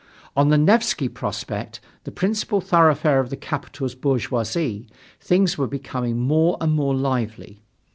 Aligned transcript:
On 0.35 0.49
the 0.49 0.57
Nevsky 0.57 1.07
Prospect, 1.07 1.79
the 2.05 2.11
principal 2.11 2.59
thoroughfare 2.59 3.19
of 3.19 3.29
the 3.29 3.37
capital's 3.37 3.93
bourgeoisie, 3.93 4.87
things 5.19 5.59
were 5.59 5.67
becoming 5.67 6.17
more 6.17 6.57
and 6.59 6.71
more 6.73 6.95
lively. 6.95 7.61